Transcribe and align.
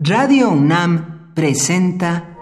Radio 0.00 0.50
UNAM 0.50 1.34
presenta 1.34 2.38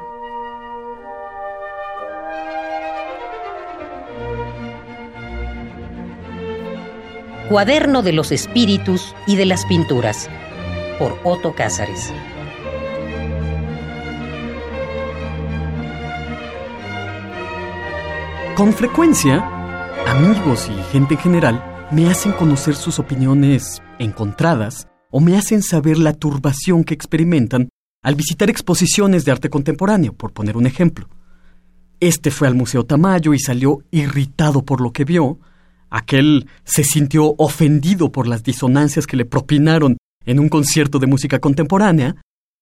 Cuaderno 7.48 8.03
de 8.03 8.12
los 8.12 8.30
Espíritus 8.30 9.14
y 9.27 9.37
de 9.37 9.46
las 9.46 9.64
Pinturas 9.64 10.29
por 10.98 11.19
Otto 11.24 11.54
Cázares. 11.54 12.12
Con 18.54 18.75
frecuencia, 18.75 19.38
amigos 20.07 20.68
y 20.70 20.82
gente 20.93 21.14
en 21.14 21.20
general 21.20 21.88
me 21.91 22.11
hacen 22.11 22.32
conocer 22.32 22.75
sus 22.75 22.98
opiniones 22.98 23.80
encontradas 23.98 24.88
o 25.11 25.20
me 25.20 25.36
hacen 25.36 25.62
saber 25.62 25.98
la 25.98 26.12
turbación 26.12 26.84
que 26.84 26.95
experimentan 26.95 27.68
al 28.02 28.14
visitar 28.14 28.50
exposiciones 28.50 29.25
de 29.25 29.32
arte 29.32 29.50
contemporáneo, 29.50 30.12
por 30.12 30.32
poner 30.32 30.57
un 30.57 30.67
ejemplo. 30.67 31.08
Este 31.98 32.30
fue 32.30 32.46
al 32.46 32.54
Museo 32.54 32.84
Tamayo 32.84 33.34
y 33.34 33.40
salió 33.40 33.82
irritado 33.90 34.64
por 34.64 34.80
lo 34.80 34.92
que 34.92 35.04
vio. 35.04 35.38
Aquel 35.88 36.48
se 36.64 36.84
sintió 36.84 37.34
ofendido 37.38 38.12
por 38.12 38.28
las 38.28 38.42
disonancias 38.42 39.06
que 39.06 39.16
le 39.16 39.24
propinaron 39.24 39.96
en 40.24 40.38
un 40.38 40.48
concierto 40.48 40.98
de 40.98 41.06
música 41.06 41.38
contemporánea. 41.38 42.16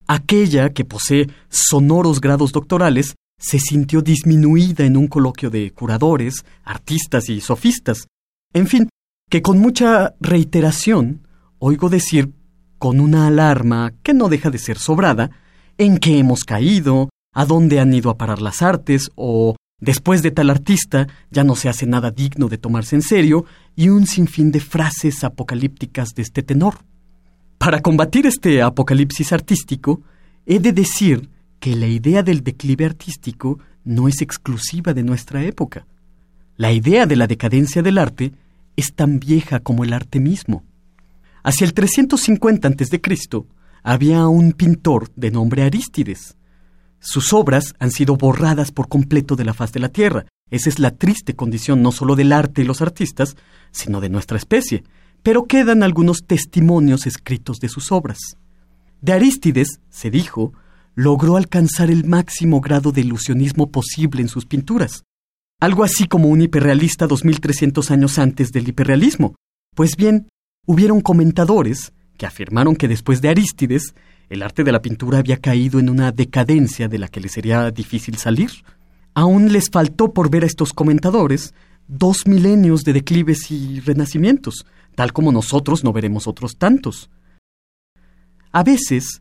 Aquella 0.06 0.70
que 0.70 0.84
posee 0.84 1.28
sonoros 1.48 2.20
grados 2.20 2.52
doctorales 2.52 3.16
se 3.38 3.58
sintió 3.58 4.02
disminuida 4.02 4.84
en 4.84 4.96
un 4.96 5.08
coloquio 5.08 5.50
de 5.50 5.70
curadores, 5.72 6.44
artistas 6.62 7.28
y 7.28 7.40
sofistas. 7.40 8.06
En 8.52 8.66
fin, 8.66 8.88
que 9.28 9.42
con 9.42 9.58
mucha 9.58 10.14
reiteración 10.20 11.23
oigo 11.66 11.88
decir 11.88 12.30
con 12.76 13.00
una 13.00 13.26
alarma 13.26 13.94
que 14.02 14.12
no 14.12 14.28
deja 14.28 14.50
de 14.50 14.58
ser 14.58 14.78
sobrada, 14.78 15.30
en 15.78 15.96
qué 15.96 16.18
hemos 16.18 16.44
caído, 16.44 17.08
a 17.32 17.46
dónde 17.46 17.80
han 17.80 17.94
ido 17.94 18.10
a 18.10 18.18
parar 18.18 18.42
las 18.42 18.60
artes, 18.60 19.10
o 19.14 19.56
después 19.80 20.22
de 20.22 20.30
tal 20.30 20.50
artista 20.50 21.06
ya 21.30 21.42
no 21.42 21.56
se 21.56 21.70
hace 21.70 21.86
nada 21.86 22.10
digno 22.10 22.48
de 22.48 22.58
tomarse 22.58 22.96
en 22.96 23.00
serio, 23.00 23.46
y 23.74 23.88
un 23.88 24.06
sinfín 24.06 24.52
de 24.52 24.60
frases 24.60 25.24
apocalípticas 25.24 26.10
de 26.14 26.20
este 26.20 26.42
tenor. 26.42 26.84
Para 27.56 27.80
combatir 27.80 28.26
este 28.26 28.60
apocalipsis 28.60 29.32
artístico, 29.32 30.02
he 30.44 30.58
de 30.58 30.72
decir 30.72 31.30
que 31.60 31.76
la 31.76 31.86
idea 31.86 32.22
del 32.22 32.44
declive 32.44 32.84
artístico 32.84 33.58
no 33.84 34.06
es 34.06 34.20
exclusiva 34.20 34.92
de 34.92 35.02
nuestra 35.02 35.42
época. 35.42 35.86
La 36.58 36.72
idea 36.72 37.06
de 37.06 37.16
la 37.16 37.26
decadencia 37.26 37.80
del 37.80 37.96
arte 37.96 38.32
es 38.76 38.92
tan 38.92 39.18
vieja 39.18 39.60
como 39.60 39.82
el 39.82 39.94
arte 39.94 40.20
mismo. 40.20 40.62
Hacia 41.46 41.66
el 41.66 41.74
350 41.74 42.68
a.C. 42.68 43.00
había 43.82 44.26
un 44.28 44.52
pintor 44.52 45.12
de 45.14 45.30
nombre 45.30 45.62
Arístides. 45.62 46.38
Sus 47.00 47.34
obras 47.34 47.74
han 47.78 47.90
sido 47.90 48.16
borradas 48.16 48.72
por 48.72 48.88
completo 48.88 49.36
de 49.36 49.44
la 49.44 49.52
faz 49.52 49.70
de 49.72 49.80
la 49.80 49.90
tierra. 49.90 50.24
Esa 50.50 50.70
es 50.70 50.78
la 50.78 50.92
triste 50.92 51.36
condición 51.36 51.82
no 51.82 51.92
solo 51.92 52.16
del 52.16 52.32
arte 52.32 52.62
y 52.62 52.64
los 52.64 52.80
artistas, 52.80 53.36
sino 53.72 54.00
de 54.00 54.08
nuestra 54.08 54.38
especie. 54.38 54.84
Pero 55.22 55.44
quedan 55.44 55.82
algunos 55.82 56.24
testimonios 56.24 57.06
escritos 57.06 57.58
de 57.58 57.68
sus 57.68 57.92
obras. 57.92 58.38
De 59.02 59.12
Arístides, 59.12 59.80
se 59.90 60.10
dijo, 60.10 60.54
logró 60.94 61.36
alcanzar 61.36 61.90
el 61.90 62.06
máximo 62.06 62.62
grado 62.62 62.90
de 62.90 63.02
ilusionismo 63.02 63.70
posible 63.70 64.22
en 64.22 64.28
sus 64.28 64.46
pinturas. 64.46 65.04
Algo 65.60 65.84
así 65.84 66.06
como 66.06 66.28
un 66.28 66.40
hiperrealista 66.40 67.06
2300 67.06 67.90
años 67.90 68.18
antes 68.18 68.50
del 68.50 68.66
hiperrealismo. 68.66 69.34
Pues 69.74 69.96
bien, 69.96 70.28
Hubieron 70.66 71.00
comentadores 71.00 71.92
que 72.16 72.26
afirmaron 72.26 72.76
que 72.76 72.88
después 72.88 73.20
de 73.20 73.28
Arístides, 73.28 73.94
el 74.30 74.42
arte 74.42 74.64
de 74.64 74.72
la 74.72 74.80
pintura 74.80 75.18
había 75.18 75.36
caído 75.36 75.78
en 75.78 75.90
una 75.90 76.10
decadencia 76.10 76.88
de 76.88 76.98
la 76.98 77.08
que 77.08 77.20
le 77.20 77.28
sería 77.28 77.70
difícil 77.70 78.16
salir. 78.16 78.50
Aún 79.14 79.52
les 79.52 79.68
faltó 79.70 80.12
por 80.12 80.30
ver 80.30 80.44
a 80.44 80.46
estos 80.46 80.72
comentadores 80.72 81.54
dos 81.86 82.26
milenios 82.26 82.84
de 82.84 82.94
declives 82.94 83.50
y 83.50 83.80
renacimientos, 83.80 84.64
tal 84.94 85.12
como 85.12 85.32
nosotros 85.32 85.84
no 85.84 85.92
veremos 85.92 86.26
otros 86.26 86.56
tantos. 86.56 87.10
A 88.52 88.62
veces 88.62 89.20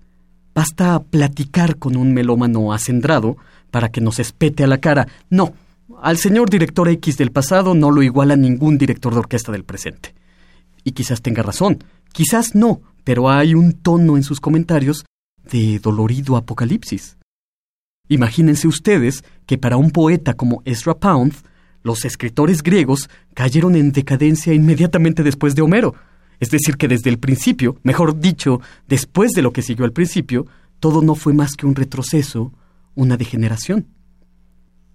basta 0.55 0.99
platicar 1.01 1.77
con 1.77 1.97
un 1.97 2.13
melómano 2.13 2.71
acendrado 2.71 3.37
para 3.71 3.89
que 3.89 4.01
nos 4.01 4.19
espete 4.19 4.63
a 4.63 4.67
la 4.67 4.77
cara. 4.77 5.07
No, 5.29 5.53
al 6.01 6.17
señor 6.17 6.49
director 6.49 6.87
X 6.87 7.17
del 7.17 7.31
pasado 7.31 7.73
no 7.73 7.91
lo 7.91 8.01
iguala 8.03 8.35
ningún 8.35 8.77
director 8.77 9.13
de 9.13 9.19
orquesta 9.19 9.51
del 9.51 9.63
presente. 9.63 10.13
Y 10.83 10.91
quizás 10.91 11.21
tenga 11.21 11.43
razón, 11.43 11.83
quizás 12.11 12.55
no, 12.55 12.81
pero 13.03 13.29
hay 13.29 13.55
un 13.55 13.73
tono 13.73 14.17
en 14.17 14.23
sus 14.23 14.39
comentarios 14.39 15.05
de 15.49 15.79
dolorido 15.79 16.37
apocalipsis. 16.37 17.17
Imagínense 18.09 18.67
ustedes 18.67 19.23
que 19.45 19.57
para 19.57 19.77
un 19.77 19.91
poeta 19.91 20.33
como 20.33 20.61
Ezra 20.65 20.95
Pound, 20.95 21.33
los 21.83 22.05
escritores 22.05 22.63
griegos 22.63 23.09
cayeron 23.33 23.75
en 23.75 23.91
decadencia 23.91 24.53
inmediatamente 24.53 25.23
después 25.23 25.55
de 25.55 25.61
Homero. 25.61 25.95
Es 26.39 26.49
decir, 26.49 26.77
que 26.77 26.87
desde 26.87 27.09
el 27.09 27.19
principio, 27.19 27.77
mejor 27.83 28.19
dicho, 28.19 28.59
después 28.87 29.31
de 29.31 29.41
lo 29.41 29.53
que 29.53 29.61
siguió 29.61 29.85
al 29.85 29.93
principio, 29.93 30.47
todo 30.79 31.01
no 31.01 31.15
fue 31.15 31.33
más 31.33 31.55
que 31.55 31.65
un 31.65 31.75
retroceso, 31.75 32.51
una 32.95 33.15
degeneración. 33.15 33.87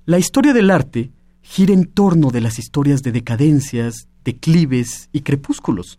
La 0.05 0.19
historia 0.19 0.53
del 0.53 0.70
arte 0.70 1.10
gira 1.41 1.72
en 1.72 1.87
torno 1.87 2.31
de 2.31 2.41
las 2.41 2.59
historias 2.59 3.03
de 3.03 3.12
decadencias, 3.12 4.09
declives 4.28 5.08
y 5.10 5.22
crepúsculos. 5.22 5.98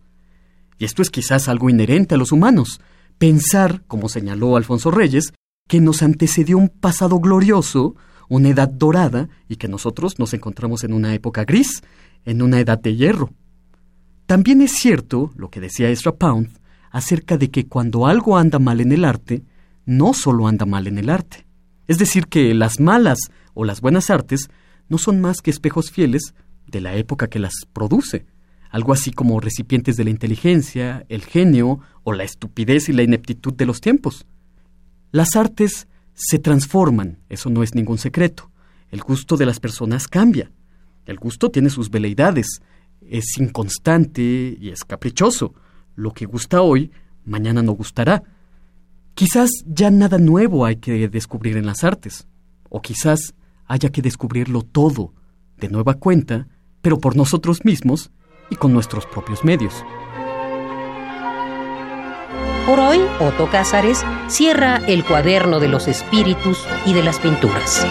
Y 0.78 0.84
esto 0.84 1.02
es 1.02 1.10
quizás 1.10 1.48
algo 1.48 1.68
inherente 1.68 2.14
a 2.14 2.18
los 2.18 2.30
humanos, 2.30 2.80
pensar, 3.18 3.82
como 3.88 4.08
señaló 4.08 4.56
Alfonso 4.56 4.92
Reyes, 4.92 5.32
que 5.66 5.80
nos 5.80 6.00
antecedió 6.02 6.56
un 6.56 6.68
pasado 6.68 7.18
glorioso, 7.18 7.96
una 8.28 8.50
edad 8.50 8.68
dorada, 8.68 9.28
y 9.48 9.56
que 9.56 9.66
nosotros 9.66 10.20
nos 10.20 10.32
encontramos 10.32 10.84
en 10.84 10.92
una 10.92 11.12
época 11.12 11.44
gris, 11.44 11.82
en 12.24 12.40
una 12.40 12.60
edad 12.60 12.78
de 12.78 12.94
hierro. 12.94 13.30
También 14.26 14.62
es 14.62 14.72
cierto 14.72 15.32
lo 15.34 15.50
que 15.50 15.58
decía 15.58 15.90
Ezra 15.90 16.12
Pound 16.12 16.56
acerca 16.92 17.36
de 17.36 17.50
que 17.50 17.66
cuando 17.66 18.06
algo 18.06 18.38
anda 18.38 18.60
mal 18.60 18.80
en 18.80 18.92
el 18.92 19.04
arte, 19.04 19.42
no 19.86 20.14
solo 20.14 20.46
anda 20.46 20.66
mal 20.66 20.86
en 20.86 20.98
el 20.98 21.10
arte. 21.10 21.46
Es 21.88 21.98
decir, 21.98 22.28
que 22.28 22.54
las 22.54 22.78
malas 22.78 23.18
o 23.54 23.64
las 23.64 23.80
buenas 23.80 24.08
artes 24.08 24.50
no 24.88 24.98
son 24.98 25.20
más 25.20 25.40
que 25.40 25.50
espejos 25.50 25.90
fieles 25.90 26.32
de 26.70 26.80
la 26.80 26.94
época 26.94 27.28
que 27.28 27.38
las 27.38 27.54
produce, 27.72 28.26
algo 28.70 28.92
así 28.92 29.10
como 29.10 29.40
recipientes 29.40 29.96
de 29.96 30.04
la 30.04 30.10
inteligencia, 30.10 31.04
el 31.08 31.24
genio 31.24 31.80
o 32.04 32.12
la 32.12 32.24
estupidez 32.24 32.88
y 32.88 32.92
la 32.92 33.02
ineptitud 33.02 33.52
de 33.52 33.66
los 33.66 33.80
tiempos. 33.80 34.26
Las 35.12 35.34
artes 35.34 35.88
se 36.14 36.38
transforman, 36.38 37.18
eso 37.28 37.50
no 37.50 37.62
es 37.62 37.74
ningún 37.74 37.98
secreto. 37.98 38.50
El 38.90 39.00
gusto 39.00 39.36
de 39.36 39.46
las 39.46 39.58
personas 39.58 40.06
cambia. 40.06 40.50
El 41.06 41.18
gusto 41.18 41.50
tiene 41.50 41.70
sus 41.70 41.90
veleidades, 41.90 42.60
es 43.00 43.24
inconstante 43.38 44.56
y 44.60 44.70
es 44.70 44.84
caprichoso. 44.84 45.54
Lo 45.96 46.12
que 46.12 46.26
gusta 46.26 46.62
hoy, 46.62 46.92
mañana 47.24 47.62
no 47.62 47.72
gustará. 47.72 48.22
Quizás 49.14 49.50
ya 49.66 49.90
nada 49.90 50.18
nuevo 50.18 50.64
hay 50.64 50.76
que 50.76 51.08
descubrir 51.08 51.56
en 51.56 51.66
las 51.66 51.82
artes, 51.82 52.28
o 52.68 52.80
quizás 52.80 53.34
haya 53.66 53.90
que 53.90 54.02
descubrirlo 54.02 54.62
todo, 54.62 55.12
de 55.58 55.68
nueva 55.68 55.94
cuenta, 55.94 56.48
pero 56.82 56.98
por 56.98 57.16
nosotros 57.16 57.64
mismos 57.64 58.10
y 58.50 58.56
con 58.56 58.72
nuestros 58.72 59.06
propios 59.06 59.44
medios. 59.44 59.84
Por 62.66 62.78
hoy, 62.78 63.00
Otto 63.18 63.50
Cázares 63.50 64.04
cierra 64.28 64.76
el 64.86 65.04
cuaderno 65.04 65.58
de 65.58 65.68
los 65.68 65.88
espíritus 65.88 66.64
y 66.86 66.92
de 66.92 67.02
las 67.02 67.18
pinturas. 67.18 67.86